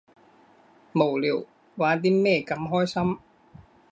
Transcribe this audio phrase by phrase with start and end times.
[0.99, 1.45] 無聊，
[1.75, 3.19] 玩啲咩咁開心？